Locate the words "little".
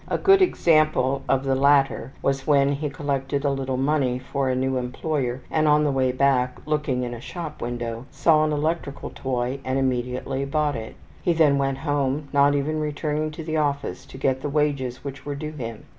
3.51-3.77